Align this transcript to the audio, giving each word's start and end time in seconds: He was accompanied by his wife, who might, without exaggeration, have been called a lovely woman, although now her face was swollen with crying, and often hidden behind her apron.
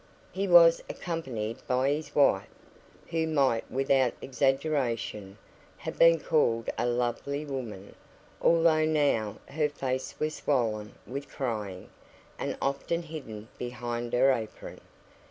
He 0.31 0.47
was 0.47 0.81
accompanied 0.89 1.59
by 1.67 1.91
his 1.91 2.15
wife, 2.15 2.49
who 3.09 3.27
might, 3.27 3.69
without 3.69 4.13
exaggeration, 4.19 5.37
have 5.77 5.99
been 5.99 6.19
called 6.19 6.71
a 6.75 6.87
lovely 6.87 7.45
woman, 7.45 7.93
although 8.41 8.83
now 8.83 9.37
her 9.49 9.69
face 9.69 10.15
was 10.19 10.33
swollen 10.33 10.95
with 11.05 11.29
crying, 11.29 11.91
and 12.39 12.57
often 12.59 13.03
hidden 13.03 13.47
behind 13.59 14.13
her 14.13 14.31
apron. 14.31 14.81